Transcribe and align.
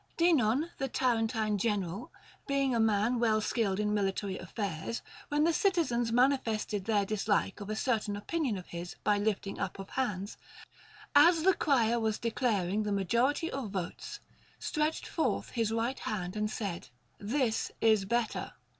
Dinon 0.17 0.71
the 0.79 0.87
Tarentine 0.87 1.59
general, 1.59 2.11
being 2.47 2.73
a 2.73 2.79
man 2.79 3.19
well 3.19 3.39
skilled 3.39 3.79
in 3.79 3.93
military 3.93 4.35
affairs, 4.35 5.03
when 5.29 5.43
the 5.43 5.53
citizens 5.53 6.11
manifested 6.11 6.85
their 6.85 7.05
dislike 7.05 7.61
of 7.61 7.69
a 7.69 7.75
certain 7.75 8.15
opinion 8.15 8.57
of 8.57 8.65
his 8.69 8.95
by 9.03 9.19
lifting 9.19 9.59
up 9.59 9.77
of 9.77 9.91
hands, 9.91 10.37
as 11.15 11.43
the 11.43 11.53
crier 11.53 11.99
was 11.99 12.17
declaring 12.17 12.81
the 12.81 12.91
majority 12.91 13.51
of 13.51 13.69
votes, 13.69 14.19
stretched 14.57 15.05
forth 15.05 15.51
his 15.51 15.71
right 15.71 15.99
hand 15.99 16.35
and 16.35 16.49
said, 16.49 16.89
This 17.19 17.71
is 17.79 18.05
better. 18.05 18.53